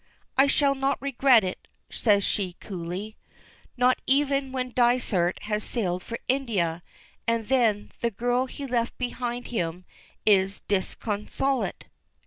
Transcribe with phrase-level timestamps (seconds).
[0.35, 3.17] "I shall not regret it," says she, coolly.
[3.77, 6.81] "Not even when Dysart has sailed for India,
[7.27, 9.85] and then 'the girl he left behind him'
[10.25, 11.85] is disconsolate?"